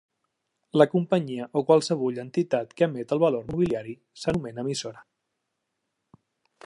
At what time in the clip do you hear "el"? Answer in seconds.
3.17-3.21